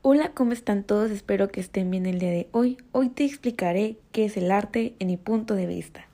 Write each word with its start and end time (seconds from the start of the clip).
Hola, 0.00 0.30
¿cómo 0.32 0.52
están 0.52 0.84
todos? 0.84 1.10
Espero 1.10 1.48
que 1.48 1.58
estén 1.58 1.90
bien 1.90 2.06
el 2.06 2.20
día 2.20 2.30
de 2.30 2.46
hoy. 2.52 2.78
Hoy 2.92 3.08
te 3.08 3.24
explicaré 3.24 3.96
qué 4.12 4.26
es 4.26 4.36
el 4.36 4.52
arte 4.52 4.94
en 5.00 5.08
mi 5.08 5.16
punto 5.16 5.56
de 5.56 5.66
vista. 5.66 6.06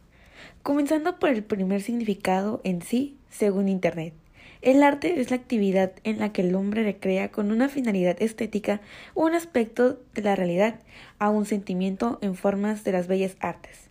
Comenzando 0.62 1.18
por 1.18 1.29
el 1.29 1.45
primer 1.45 1.83
significado 1.83 2.62
en 2.65 2.81
sí, 2.81 3.18
según 3.28 3.68
Internet. 3.68 4.15
El 4.62 4.83
arte 4.83 5.20
es 5.20 5.28
la 5.28 5.36
actividad 5.36 5.92
en 6.02 6.18
la 6.18 6.33
que 6.33 6.41
el 6.41 6.55
hombre 6.55 6.83
recrea 6.83 7.31
con 7.31 7.52
una 7.52 7.68
finalidad 7.68 8.16
estética 8.23 8.80
un 9.14 9.34
aspecto 9.34 10.01
de 10.14 10.23
la 10.23 10.35
realidad 10.35 10.80
a 11.19 11.29
un 11.29 11.45
sentimiento 11.45 12.19
en 12.23 12.37
formas 12.37 12.85
de 12.85 12.93
las 12.93 13.07
bellas 13.07 13.37
artes. 13.41 13.91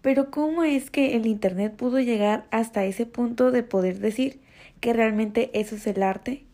Pero 0.00 0.30
¿cómo 0.30 0.64
es 0.64 0.90
que 0.90 1.14
el 1.14 1.26
Internet 1.26 1.76
pudo 1.76 2.00
llegar 2.00 2.46
hasta 2.50 2.86
ese 2.86 3.04
punto 3.04 3.50
de 3.50 3.62
poder 3.62 3.98
decir 3.98 4.40
que 4.80 4.94
realmente 4.94 5.50
eso 5.52 5.76
es 5.76 5.86
el 5.86 6.02
arte? 6.02 6.45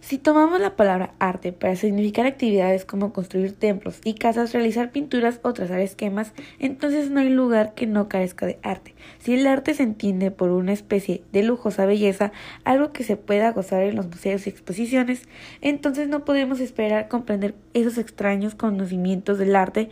Si 0.00 0.16
tomamos 0.16 0.60
la 0.60 0.76
palabra 0.76 1.12
arte 1.18 1.52
para 1.52 1.74
significar 1.74 2.24
actividades 2.24 2.84
como 2.84 3.12
construir 3.12 3.52
templos 3.52 4.00
y 4.04 4.14
casas, 4.14 4.52
realizar 4.52 4.92
pinturas 4.92 5.40
o 5.42 5.52
trazar 5.52 5.80
esquemas, 5.80 6.32
entonces 6.60 7.10
no 7.10 7.20
hay 7.20 7.28
lugar 7.28 7.74
que 7.74 7.86
no 7.86 8.08
carezca 8.08 8.46
de 8.46 8.58
arte. 8.62 8.94
Si 9.18 9.34
el 9.34 9.46
arte 9.46 9.74
se 9.74 9.82
entiende 9.82 10.30
por 10.30 10.50
una 10.50 10.72
especie 10.72 11.22
de 11.32 11.42
lujosa 11.42 11.84
belleza, 11.84 12.32
algo 12.64 12.92
que 12.92 13.02
se 13.02 13.16
pueda 13.16 13.52
gozar 13.52 13.82
en 13.82 13.96
los 13.96 14.06
museos 14.06 14.46
y 14.46 14.50
exposiciones, 14.50 15.28
entonces 15.60 16.08
no 16.08 16.24
podemos 16.24 16.60
esperar 16.60 17.08
comprender 17.08 17.54
esos 17.74 17.98
extraños 17.98 18.54
conocimientos 18.54 19.36
del 19.38 19.56
arte, 19.56 19.90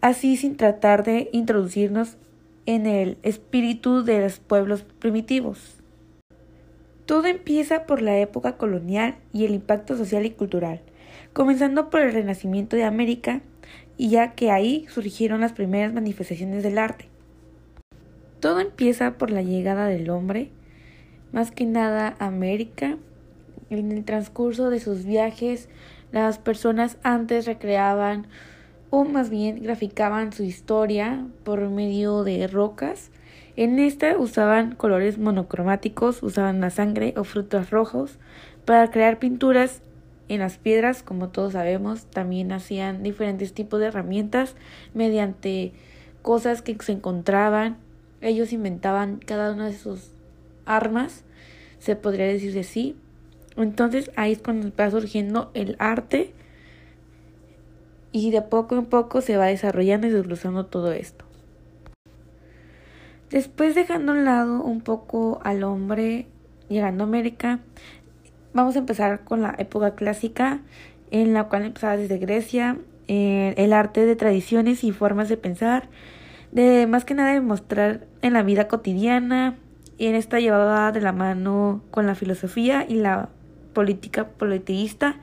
así 0.00 0.36
sin 0.36 0.56
tratar 0.56 1.04
de 1.04 1.28
introducirnos 1.32 2.16
en 2.66 2.86
el 2.86 3.18
espíritu 3.22 4.04
de 4.04 4.20
los 4.20 4.38
pueblos 4.38 4.84
primitivos. 4.98 5.83
Todo 7.06 7.26
empieza 7.26 7.84
por 7.84 8.00
la 8.00 8.18
época 8.18 8.56
colonial 8.56 9.16
y 9.32 9.44
el 9.44 9.54
impacto 9.54 9.96
social 9.96 10.24
y 10.24 10.30
cultural, 10.30 10.80
comenzando 11.34 11.90
por 11.90 12.00
el 12.00 12.12
Renacimiento 12.12 12.76
de 12.76 12.84
América, 12.84 13.42
y 13.96 14.08
ya 14.08 14.32
que 14.32 14.50
ahí 14.50 14.86
surgieron 14.88 15.40
las 15.40 15.52
primeras 15.52 15.92
manifestaciones 15.92 16.62
del 16.62 16.78
arte. 16.78 17.08
Todo 18.40 18.60
empieza 18.60 19.18
por 19.18 19.30
la 19.30 19.42
llegada 19.42 19.86
del 19.86 20.10
hombre, 20.10 20.50
más 21.32 21.50
que 21.50 21.66
nada 21.66 22.16
América. 22.18 22.96
En 23.70 23.92
el 23.92 24.04
transcurso 24.04 24.70
de 24.70 24.80
sus 24.80 25.04
viajes, 25.04 25.68
las 26.12 26.38
personas 26.38 26.98
antes 27.02 27.46
recreaban 27.46 28.26
o 28.90 29.04
más 29.04 29.30
bien 29.30 29.62
graficaban 29.62 30.32
su 30.32 30.44
historia 30.44 31.26
por 31.42 31.68
medio 31.70 32.22
de 32.22 32.46
rocas 32.46 33.10
en 33.56 33.78
esta 33.78 34.18
usaban 34.18 34.74
colores 34.74 35.18
monocromáticos, 35.18 36.22
usaban 36.22 36.60
la 36.60 36.70
sangre 36.70 37.14
o 37.16 37.24
frutos 37.24 37.70
rojos 37.70 38.18
para 38.64 38.90
crear 38.90 39.18
pinturas 39.18 39.82
en 40.28 40.40
las 40.40 40.58
piedras, 40.58 41.02
como 41.02 41.28
todos 41.28 41.52
sabemos, 41.52 42.06
también 42.06 42.50
hacían 42.52 43.02
diferentes 43.02 43.52
tipos 43.52 43.78
de 43.78 43.86
herramientas 43.86 44.56
mediante 44.94 45.72
cosas 46.22 46.62
que 46.62 46.76
se 46.80 46.92
encontraban. 46.92 47.76
Ellos 48.20 48.52
inventaban 48.52 49.18
cada 49.18 49.52
una 49.52 49.66
de 49.66 49.76
sus 49.76 50.10
armas, 50.64 51.24
se 51.78 51.94
podría 51.94 52.26
decir 52.26 52.54
de 52.54 52.64
sí. 52.64 52.96
Entonces 53.56 54.10
ahí 54.16 54.32
es 54.32 54.38
cuando 54.38 54.72
va 54.74 54.90
surgiendo 54.90 55.50
el 55.54 55.76
arte 55.78 56.32
y 58.10 58.30
de 58.30 58.42
poco 58.42 58.76
en 58.76 58.86
poco 58.86 59.20
se 59.20 59.36
va 59.36 59.46
desarrollando 59.46 60.06
y 60.06 60.10
desglosando 60.10 60.66
todo 60.66 60.92
esto. 60.92 61.23
Después 63.34 63.74
dejando 63.74 64.12
a 64.12 64.14
un 64.14 64.24
lado 64.24 64.62
un 64.62 64.80
poco 64.80 65.40
al 65.42 65.64
hombre 65.64 66.28
llegando 66.68 67.02
a 67.02 67.08
América, 67.08 67.58
vamos 68.52 68.76
a 68.76 68.78
empezar 68.78 69.24
con 69.24 69.42
la 69.42 69.56
época 69.58 69.96
clásica, 69.96 70.60
en 71.10 71.34
la 71.34 71.48
cual 71.48 71.64
empezaba 71.64 71.96
desde 71.96 72.18
Grecia, 72.18 72.78
eh, 73.08 73.52
el 73.56 73.72
arte 73.72 74.06
de 74.06 74.14
tradiciones 74.14 74.84
y 74.84 74.92
formas 74.92 75.28
de 75.28 75.36
pensar, 75.36 75.88
de 76.52 76.86
más 76.86 77.04
que 77.04 77.14
nada 77.14 77.32
demostrar 77.32 78.06
en 78.22 78.34
la 78.34 78.44
vida 78.44 78.68
cotidiana, 78.68 79.58
y 79.98 80.06
en 80.06 80.14
esta 80.14 80.38
llevaba 80.38 80.92
de 80.92 81.00
la 81.00 81.10
mano 81.10 81.82
con 81.90 82.06
la 82.06 82.14
filosofía 82.14 82.86
y 82.88 82.94
la 82.94 83.30
política 83.72 84.28
politeísta. 84.28 85.16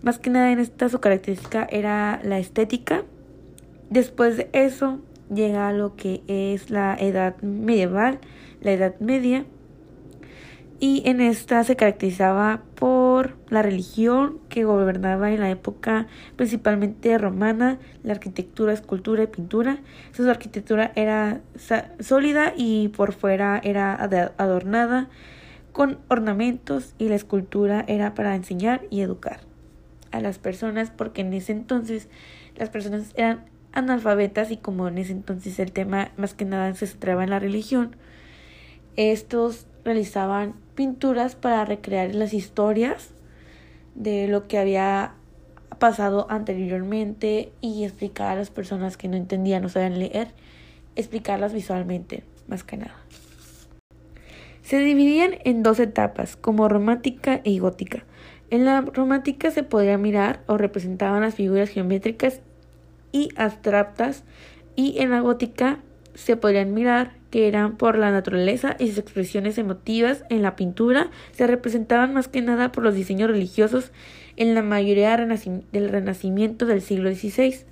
Más 0.00 0.18
que 0.18 0.30
nada 0.30 0.52
en 0.52 0.58
esta 0.58 0.88
su 0.88 1.00
característica 1.00 1.68
era 1.70 2.18
la 2.24 2.38
estética. 2.38 3.02
Después 3.90 4.38
de 4.38 4.48
eso 4.54 5.00
llega 5.34 5.68
a 5.68 5.72
lo 5.72 5.96
que 5.96 6.22
es 6.26 6.70
la 6.70 6.96
edad 6.98 7.36
medieval, 7.42 8.18
la 8.60 8.72
edad 8.72 8.98
media, 9.00 9.44
y 10.78 11.02
en 11.06 11.22
esta 11.22 11.64
se 11.64 11.74
caracterizaba 11.74 12.62
por 12.74 13.36
la 13.48 13.62
religión 13.62 14.38
que 14.50 14.64
gobernaba 14.64 15.32
en 15.32 15.40
la 15.40 15.50
época 15.50 16.06
principalmente 16.36 17.16
romana, 17.16 17.78
la 18.02 18.12
arquitectura, 18.12 18.74
escultura 18.74 19.22
y 19.22 19.26
pintura. 19.26 19.78
Su 20.12 20.28
arquitectura 20.28 20.92
era 20.94 21.40
sólida 22.00 22.52
y 22.54 22.88
por 22.88 23.12
fuera 23.12 23.58
era 23.64 23.94
adornada 24.36 25.08
con 25.72 25.98
ornamentos 26.08 26.94
y 26.98 27.08
la 27.08 27.14
escultura 27.14 27.84
era 27.88 28.14
para 28.14 28.34
enseñar 28.34 28.82
y 28.90 29.00
educar 29.00 29.40
a 30.10 30.20
las 30.20 30.38
personas 30.38 30.90
porque 30.90 31.22
en 31.22 31.32
ese 31.32 31.52
entonces 31.52 32.08
las 32.56 32.68
personas 32.68 33.12
eran 33.16 33.44
analfabetas 33.76 34.50
y 34.50 34.56
como 34.56 34.88
en 34.88 34.98
ese 34.98 35.12
entonces 35.12 35.58
el 35.58 35.70
tema 35.70 36.10
más 36.16 36.34
que 36.34 36.44
nada 36.44 36.74
se 36.74 36.86
centraba 36.86 37.22
en 37.22 37.30
la 37.30 37.38
religión, 37.38 37.94
estos 38.96 39.66
realizaban 39.84 40.54
pinturas 40.74 41.36
para 41.36 41.64
recrear 41.64 42.14
las 42.14 42.32
historias 42.32 43.10
de 43.94 44.28
lo 44.28 44.48
que 44.48 44.58
había 44.58 45.12
pasado 45.78 46.26
anteriormente 46.30 47.52
y 47.60 47.84
explicar 47.84 48.32
a 48.32 48.36
las 48.36 48.50
personas 48.50 48.96
que 48.96 49.08
no 49.08 49.16
entendían 49.16 49.64
o 49.64 49.68
sabían 49.68 49.98
leer, 49.98 50.28
explicarlas 50.96 51.52
visualmente, 51.52 52.24
más 52.48 52.64
que 52.64 52.78
nada. 52.78 52.96
Se 54.62 54.78
dividían 54.78 55.32
en 55.44 55.62
dos 55.62 55.78
etapas, 55.78 56.36
como 56.36 56.68
romántica 56.68 57.40
y 57.44 57.58
gótica. 57.58 58.04
En 58.50 58.64
la 58.64 58.80
romántica 58.80 59.50
se 59.50 59.62
podía 59.62 59.98
mirar 59.98 60.40
o 60.46 60.56
representaban 60.56 61.20
las 61.20 61.34
figuras 61.34 61.68
geométricas 61.68 62.40
y 63.16 63.30
abstractas 63.36 64.24
y 64.74 64.98
en 64.98 65.10
la 65.10 65.20
gótica 65.20 65.78
se 66.14 66.36
podrían 66.36 66.74
mirar 66.74 67.12
que 67.30 67.48
eran 67.48 67.76
por 67.76 67.96
la 67.96 68.10
naturaleza 68.10 68.76
y 68.78 68.88
sus 68.88 68.98
expresiones 68.98 69.56
emotivas 69.56 70.24
en 70.28 70.42
la 70.42 70.54
pintura 70.54 71.10
se 71.32 71.46
representaban 71.46 72.12
más 72.12 72.28
que 72.28 72.42
nada 72.42 72.72
por 72.72 72.84
los 72.84 72.94
diseños 72.94 73.30
religiosos 73.30 73.90
en 74.36 74.54
la 74.54 74.62
mayoría 74.62 75.16
del 75.16 75.88
renacimiento 75.88 76.66
del 76.66 76.82
siglo 76.82 77.10
XVI. 77.10 77.64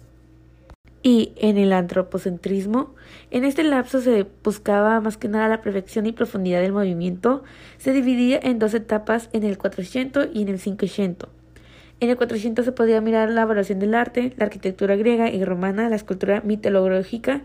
Y 1.03 1.33
en 1.37 1.59
el 1.59 1.75
antropocentrismo, 1.75 2.95
en 3.31 3.45
este 3.45 3.63
lapso 3.63 4.01
se 4.01 4.27
buscaba 4.43 4.99
más 5.03 5.19
que 5.19 5.29
nada 5.29 5.49
la 5.49 5.61
perfección 5.61 6.07
y 6.07 6.13
profundidad 6.13 6.63
del 6.63 6.73
movimiento, 6.73 7.45
se 7.77 7.93
dividía 7.93 8.41
en 8.43 8.59
dos 8.59 8.73
etapas 8.73 9.29
en 9.35 9.45
el 9.45 9.59
400 9.59 10.29
y 10.33 10.41
en 10.41 10.49
el 10.49 10.59
500. 10.59 11.29
En 12.01 12.11
el 12.11 12.17
400 12.17 12.65
se 12.65 12.73
podía 12.73 13.01
mirar 13.01 13.31
la 13.31 13.43
evaluación 13.43 13.79
del 13.79 13.95
arte, 13.95 14.33
la 14.37 14.47
arquitectura 14.47 14.97
griega 14.97 15.31
y 15.31 15.45
romana, 15.45 15.89
la 15.89 15.97
escultura 15.97 16.43
mitológica 16.45 17.43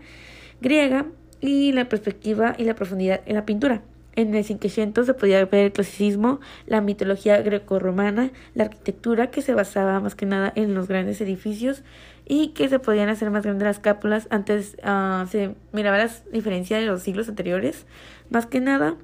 griega 0.60 1.06
y 1.40 1.72
la 1.72 1.88
perspectiva 1.88 2.54
y 2.58 2.64
la 2.64 2.74
profundidad 2.74 3.20
en 3.26 3.34
la 3.34 3.46
pintura. 3.46 3.82
En 4.16 4.34
el 4.34 4.44
500 4.44 5.06
se 5.06 5.14
podía 5.14 5.44
ver 5.44 5.66
el 5.66 5.72
clasicismo, 5.72 6.40
la 6.66 6.80
mitología 6.80 7.40
greco-romana, 7.42 8.32
la 8.54 8.64
arquitectura 8.64 9.30
que 9.30 9.40
se 9.40 9.54
basaba 9.54 10.00
más 10.00 10.16
que 10.16 10.26
nada 10.26 10.52
en 10.56 10.74
los 10.74 10.88
grandes 10.88 11.20
edificios 11.20 11.84
y 12.26 12.48
que 12.48 12.68
se 12.68 12.80
podían 12.80 13.08
hacer 13.08 13.30
más 13.30 13.44
grandes 13.44 13.66
las 13.66 13.78
cápulas. 13.78 14.26
Antes 14.30 14.76
uh, 14.84 15.26
se 15.28 15.54
miraba 15.72 15.96
la 15.96 16.10
diferencia 16.32 16.78
de 16.78 16.86
los 16.86 17.02
siglos 17.02 17.28
anteriores, 17.28 17.86
más 18.30 18.46
que 18.46 18.60
nada. 18.60 18.96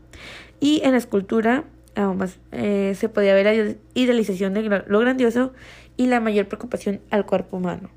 Y 0.59 0.83
en 0.85 0.93
la 0.93 0.99
escultura 0.99 1.65
eh, 2.53 2.95
se 2.95 3.09
podía 3.09 3.35
ver 3.35 3.47
la 3.47 3.75
idealización 3.95 4.55
de 4.55 4.63
lo 4.87 4.99
grandioso 5.01 5.53
y 5.97 6.07
la 6.07 6.21
mayor 6.21 6.47
preocupación 6.47 7.01
al 7.11 7.25
cuerpo 7.25 7.57
humano. 7.57 7.91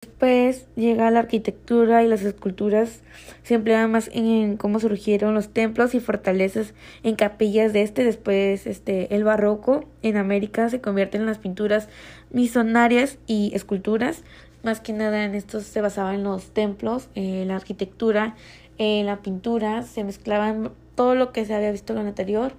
Después 0.00 0.66
llega 0.74 1.10
la 1.10 1.20
arquitectura 1.20 2.02
y 2.02 2.08
las 2.08 2.22
esculturas 2.22 3.00
se 3.44 3.54
emplean 3.54 3.90
más 3.90 4.10
en 4.12 4.56
cómo 4.56 4.80
surgieron 4.80 5.34
los 5.34 5.48
templos 5.48 5.94
y 5.94 6.00
fortalezas 6.00 6.74
en 7.04 7.14
capillas 7.14 7.72
de 7.72 7.82
este. 7.82 8.04
Después 8.04 8.66
este, 8.66 9.14
el 9.14 9.24
barroco 9.24 9.84
en 10.02 10.16
América 10.16 10.68
se 10.68 10.80
convierte 10.80 11.18
en 11.18 11.26
las 11.26 11.38
pinturas 11.38 11.88
misonarias 12.30 13.18
y 13.26 13.52
esculturas. 13.54 14.24
Más 14.64 14.80
que 14.80 14.92
nada 14.92 15.24
en 15.24 15.34
estos 15.34 15.64
se 15.64 15.80
basaba 15.80 16.14
en 16.14 16.24
los 16.24 16.50
templos, 16.50 17.08
en 17.14 17.48
la 17.48 17.56
arquitectura, 17.56 18.36
en 18.78 19.06
la 19.06 19.22
pintura, 19.22 19.82
se 19.82 20.04
mezclaban 20.04 20.70
todo 20.94 21.14
lo 21.14 21.32
que 21.32 21.44
se 21.44 21.54
había 21.54 21.72
visto 21.72 21.92
en 21.92 22.00
lo 22.00 22.08
anterior 22.08 22.52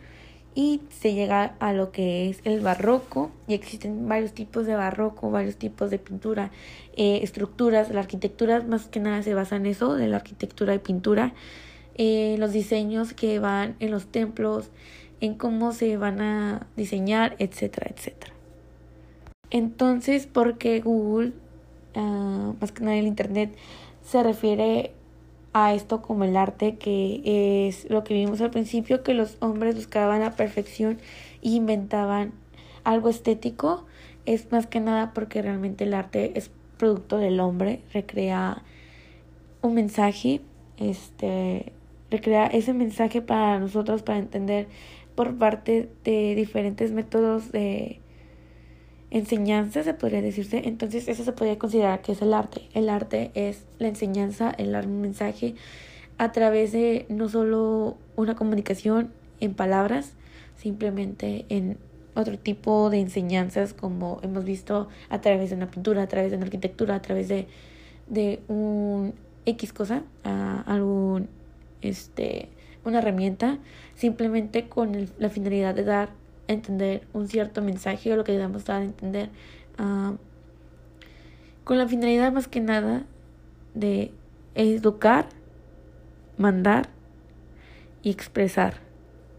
y 0.56 0.82
se 0.90 1.14
llega 1.14 1.56
a 1.60 1.74
lo 1.74 1.92
que 1.92 2.30
es 2.30 2.40
el 2.44 2.62
barroco 2.62 3.32
y 3.48 3.54
existen 3.54 4.08
varios 4.08 4.34
tipos 4.34 4.66
de 4.66 4.76
barroco, 4.76 5.32
varios 5.32 5.58
tipos 5.58 5.90
de 5.90 6.00
pintura, 6.00 6.52
eh, 6.96 7.20
estructuras, 7.24 7.90
la 7.90 8.02
arquitectura 8.02 8.62
más 8.62 8.88
que 8.88 9.00
nada 9.00 9.24
se 9.24 9.34
basa 9.34 9.56
en 9.56 9.66
eso, 9.66 9.96
de 9.96 10.08
la 10.08 10.18
arquitectura 10.18 10.76
y 10.76 10.80
pintura, 10.80 11.34
eh, 11.96 12.36
los 12.40 12.52
diseños 12.52 13.14
que 13.14 13.40
van 13.40 13.76
en 13.80 13.92
los 13.92 14.08
templos, 14.08 14.70
en 15.22 15.36
cómo 15.36 15.72
se 15.72 15.98
van 15.98 16.22
a 16.22 16.68
diseñar, 16.76 17.36
etcétera, 17.40 17.92
etcétera. 17.96 18.34
Entonces, 19.50 20.28
porque 20.28 20.82
Google, 20.82 21.34
uh, 21.96 22.56
más 22.60 22.72
que 22.72 22.84
nada 22.84 22.98
el 22.98 23.06
Internet, 23.06 23.56
se 24.04 24.24
refiere 24.24 24.94
a 25.54 25.74
esto 25.74 26.02
como 26.02 26.24
el 26.24 26.36
arte, 26.36 26.78
que 26.78 27.68
es 27.68 27.90
lo 27.90 28.04
que 28.04 28.16
vimos 28.16 28.42
al 28.42 28.52
principio, 28.52 29.04
que 29.04 29.14
los 29.14 29.38
hombres 29.40 29.76
buscaban 29.76 30.20
la 30.22 30.32
perfección 30.32 30.98
e 31.44 31.50
inventaban 31.50 32.34
algo 32.84 33.10
estético, 33.10 33.86
es 34.26 34.52
más 34.52 34.68
que 34.68 34.80
nada 34.80 35.14
porque 35.14 35.42
realmente 35.42 35.84
el 35.84 35.94
arte 35.94 36.32
es 36.36 36.52
producto 36.78 37.18
del 37.18 37.40
hombre, 37.40 37.82
recrea 37.94 38.64
un 39.62 39.76
mensaje, 39.76 40.42
este, 40.78 41.72
recrea 42.10 42.48
ese 42.48 42.74
mensaje 42.74 43.22
para 43.22 43.60
nosotros, 43.60 44.02
para 44.02 44.20
entender 44.20 44.68
por 45.16 45.38
parte 45.38 45.90
de 46.04 46.36
diferentes 46.36 46.92
métodos 46.92 47.52
de 47.52 48.00
enseñanza, 49.14 49.84
se 49.84 49.94
podría 49.94 50.22
decirse. 50.22 50.64
Entonces, 50.66 51.08
eso 51.08 51.24
se 51.24 51.32
podría 51.32 51.58
considerar 51.58 52.02
que 52.02 52.12
es 52.12 52.22
el 52.22 52.34
arte. 52.34 52.64
El 52.74 52.90
arte 52.90 53.32
es 53.36 53.66
la 53.80 53.88
enseñanza, 53.88 54.52
el 54.58 54.88
mensaje 54.88 55.56
a 56.18 56.32
través 56.32 56.72
de 56.72 57.06
no 57.10 57.30
solo 57.30 57.98
una 58.16 58.36
comunicación 58.36 59.12
en 59.40 59.54
palabras, 59.54 60.14
simplemente 60.58 61.46
en 61.50 61.78
otro 62.16 62.38
tipo 62.38 62.90
de 62.90 63.00
enseñanzas 63.00 63.74
como 63.74 64.20
hemos 64.22 64.44
visto 64.46 64.88
a 65.10 65.22
través 65.22 65.50
de 65.50 65.56
una 65.56 65.70
pintura, 65.70 66.04
a 66.04 66.08
través 66.08 66.32
de 66.32 66.38
una 66.38 66.46
arquitectura, 66.46 66.96
a 66.96 67.02
través 67.02 67.28
de, 67.28 67.48
de 68.08 68.42
un 68.48 69.14
X 69.46 69.74
cosa, 69.74 70.04
a 70.24 70.62
algún 70.62 71.28
este 71.82 72.50
una 72.86 73.00
herramienta 73.00 73.60
simplemente 73.96 74.68
con 74.68 75.08
la 75.18 75.30
finalidad 75.30 75.74
de 75.74 75.84
dar 75.84 76.10
entender 76.48 77.08
un 77.14 77.28
cierto 77.28 77.62
mensaje 77.62 78.12
o 78.12 78.16
lo 78.16 78.24
que 78.24 78.34
debemos 78.34 78.66
dar 78.66 78.82
a 78.82 78.86
entender 78.86 79.30
ah, 79.78 80.14
con 81.64 81.78
la 81.78 81.88
finalidad 81.88 82.32
más 82.32 82.48
que 82.48 82.60
nada 82.60 83.06
de 83.74 84.12
educar, 84.56 85.28
mandar 86.38 86.90
y 88.02 88.12
expresar. 88.12 88.76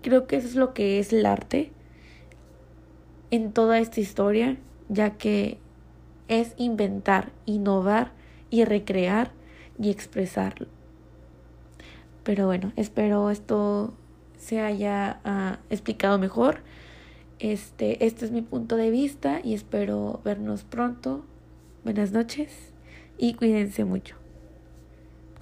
Creo 0.03 0.27
que 0.27 0.37
eso 0.37 0.49
es 0.49 0.57
lo 0.57 0.75
que 0.75 0.99
es 0.99 1.13
el 1.13 1.27
arte 1.27 1.71
en 3.31 3.53
toda 3.53 3.79
esta 3.79 4.01
historia, 4.01 4.57
ya 4.89 5.17
que 5.17 5.59
es 6.29 6.55
inventar, 6.57 7.33
innovar 7.47 8.13
y 8.51 8.65
recrear 8.65 9.33
y 9.79 9.91
expresarlo. 9.91 10.69
Pero 12.23 12.47
bueno, 12.47 12.73
espero 12.77 13.31
esto 13.31 13.93
se 14.39 14.61
haya 14.61 15.21
ah, 15.25 15.59
explicado 15.71 16.19
mejor. 16.19 16.61
Este, 17.39 18.05
este 18.07 18.25
es 18.25 18.31
mi 18.31 18.43
punto 18.43 18.77
de 18.77 18.91
vista 18.91 19.41
y 19.43 19.55
espero 19.55 20.21
vernos 20.25 20.65
pronto. 20.65 21.25
Buenas 21.83 22.13
noches 22.13 22.73
y 23.19 23.35
cuídense 23.35 23.85
mucho. 23.85 24.24